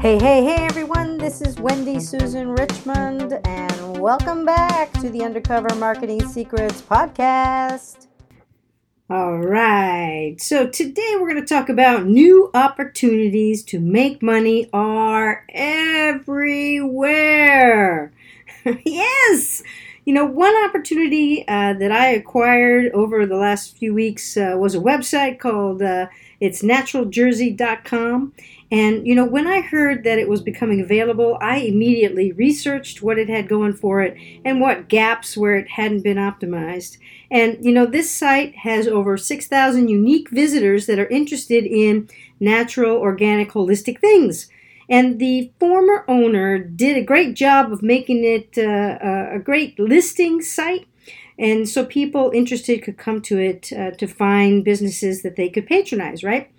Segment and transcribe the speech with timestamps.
[0.00, 1.18] Hey, hey, hey, everyone.
[1.18, 8.06] This is Wendy Susan Richmond, and welcome back to the Undercover Marketing Secrets Podcast.
[9.10, 10.36] All right.
[10.38, 16.92] So, today we're going to talk about new opportunities to make money are everywhere.
[18.86, 19.64] yes.
[20.08, 24.74] You know, one opportunity uh, that I acquired over the last few weeks uh, was
[24.74, 26.06] a website called uh,
[26.40, 28.32] it's naturaljersey.com.
[28.72, 33.18] And, you know, when I heard that it was becoming available, I immediately researched what
[33.18, 34.16] it had going for it
[34.46, 36.96] and what gaps where it hadn't been optimized.
[37.30, 42.08] And, you know, this site has over 6,000 unique visitors that are interested in
[42.40, 44.48] natural, organic, holistic things.
[44.88, 50.40] And the former owner did a great job of making it uh, a great listing
[50.40, 50.86] site.
[51.38, 55.66] And so people interested could come to it uh, to find businesses that they could
[55.66, 56.50] patronize, right?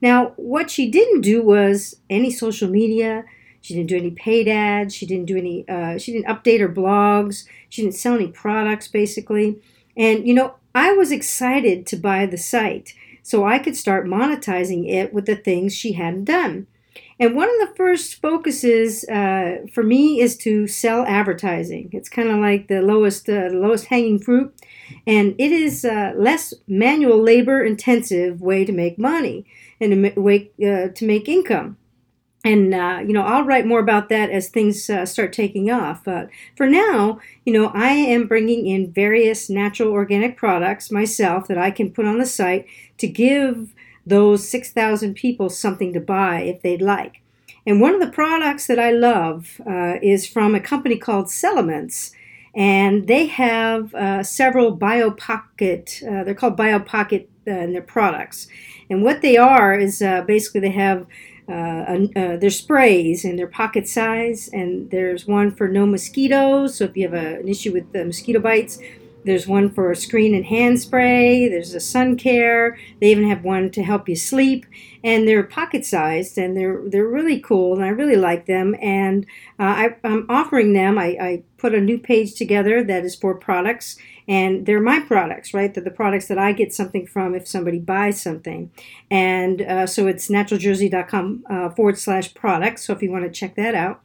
[0.00, 3.24] Now, what she didn't do was any social media.
[3.60, 4.94] She didn't do any paid ads.
[4.94, 5.68] She didn't do any.
[5.68, 7.44] Uh, she didn't update her blogs.
[7.68, 9.60] She didn't sell any products, basically.
[9.96, 14.88] And you know, I was excited to buy the site so I could start monetizing
[14.88, 16.66] it with the things she hadn't done.
[17.20, 21.90] And one of the first focuses uh, for me is to sell advertising.
[21.92, 24.54] It's kind of like the lowest, uh, the lowest hanging fruit,
[25.06, 29.44] and it is uh, less manual labor intensive way to make money
[29.82, 31.76] and a way uh, to make income.
[32.42, 36.02] And uh, you know, I'll write more about that as things start taking off.
[36.02, 41.58] But for now, you know, I am bringing in various natural organic products myself that
[41.58, 42.64] I can put on the site
[42.96, 43.74] to give
[44.10, 47.22] those 6,000 people something to buy if they'd like.
[47.66, 52.12] And one of the products that I love uh, is from a company called Cellements.
[52.54, 58.48] And they have uh, several BioPocket, uh, they're called BioPocket uh, in their products.
[58.88, 61.06] And what they are is uh, basically they have
[61.50, 66.76] uh, uh, their sprays and their pocket size, and there's one for no mosquitoes.
[66.76, 68.78] So if you have a, an issue with the mosquito bites,
[69.24, 71.48] there's one for a screen and hand spray.
[71.48, 72.78] There's a sun care.
[73.00, 74.64] They even have one to help you sleep,
[75.04, 78.74] and they're pocket sized and they're they're really cool, and I really like them.
[78.80, 79.26] And
[79.58, 80.98] uh, I, am offering them.
[80.98, 85.52] I, I put a new page together that is for products, and they're my products,
[85.52, 85.72] right?
[85.72, 88.70] They're the products that I get something from if somebody buys something.
[89.10, 92.84] And uh, so it's naturaljersey.com uh, forward slash products.
[92.84, 94.00] So if you want to check that out.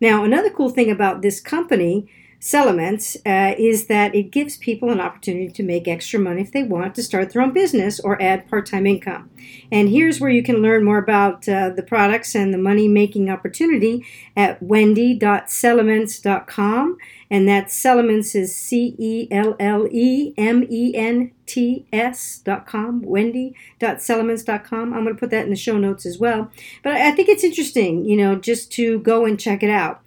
[0.00, 2.10] Now, another cool thing about this company
[2.46, 6.62] Cellements uh, is that it gives people an opportunity to make extra money if they
[6.62, 9.28] want to start their own business or add part time income.
[9.72, 13.28] And here's where you can learn more about uh, the products and the money making
[13.30, 14.06] opportunity
[14.36, 16.98] at wendy.cellements.com.
[17.28, 24.94] And that Cellements is C E L L E M E N T S.com, wendy.cellements.com.
[24.94, 26.52] I'm going to put that in the show notes as well.
[26.84, 30.02] But I think it's interesting, you know, just to go and check it out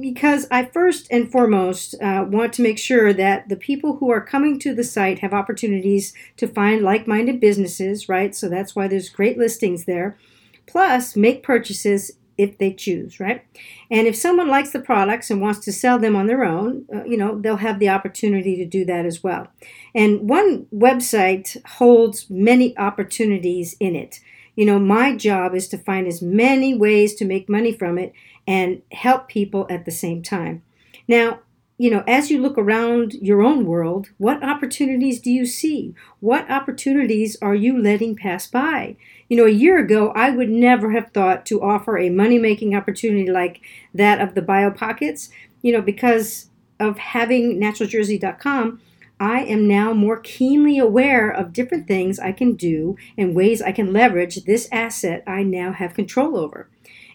[0.00, 4.20] because I first and foremost uh, want to make sure that the people who are
[4.20, 8.34] coming to the site have opportunities to find like minded businesses, right?
[8.34, 10.18] So that's why there's great listings there.
[10.66, 13.44] Plus, make purchases if they choose, right?
[13.90, 17.04] And if someone likes the products and wants to sell them on their own, uh,
[17.04, 19.48] you know, they'll have the opportunity to do that as well.
[19.94, 24.20] And one website holds many opportunities in it.
[24.60, 28.12] You know, my job is to find as many ways to make money from it
[28.46, 30.62] and help people at the same time.
[31.08, 31.40] Now,
[31.78, 35.94] you know, as you look around your own world, what opportunities do you see?
[36.20, 38.96] What opportunities are you letting pass by?
[39.30, 42.76] You know, a year ago, I would never have thought to offer a money making
[42.76, 43.62] opportunity like
[43.94, 45.30] that of the BioPockets,
[45.62, 48.82] you know, because of having naturaljersey.com.
[49.20, 53.70] I am now more keenly aware of different things I can do and ways I
[53.70, 56.70] can leverage this asset I now have control over.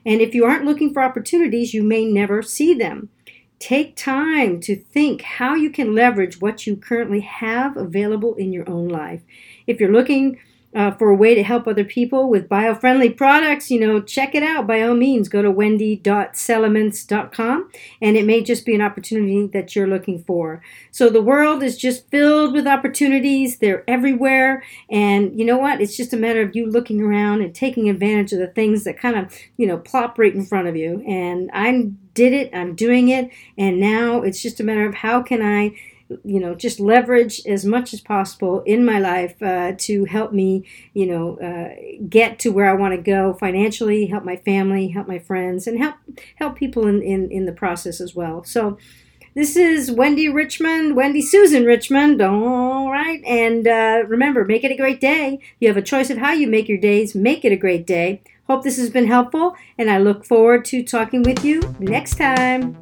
[0.05, 3.09] And if you aren't looking for opportunities, you may never see them.
[3.57, 8.69] Take time to think how you can leverage what you currently have available in your
[8.69, 9.23] own life.
[9.65, 10.37] If you're looking
[10.75, 14.43] uh, for a way to help other people with bio-friendly products, you know, check it
[14.43, 15.29] out by all means.
[15.29, 20.61] Go to wendy.cellements.com and it may just be an opportunity that you're looking for.
[20.91, 23.59] So the world is just filled with opportunities.
[23.59, 24.65] They're everywhere.
[24.89, 25.79] And you know what?
[25.79, 28.99] It's just a matter of you looking around and taking advantage of the things that
[28.99, 31.01] kind of, you know, plop right in front of you.
[31.07, 32.53] And I did it.
[32.53, 33.29] I'm doing it.
[33.57, 35.73] And now it's just a matter of how can I
[36.23, 40.63] you know just leverage as much as possible in my life uh, to help me
[40.93, 41.73] you know uh,
[42.07, 45.79] get to where i want to go financially help my family help my friends and
[45.79, 45.95] help
[46.35, 48.77] help people in, in in the process as well so
[49.35, 52.21] This is Wendy Richmond, Wendy Susan Richmond.
[52.21, 53.21] All right.
[53.25, 55.41] And uh, remember, make it a great day.
[55.59, 57.13] You have a choice of how you make your days.
[57.13, 58.21] Make it a great day.
[58.47, 62.77] Hope this has been helpful, and I look forward to talking with you next time.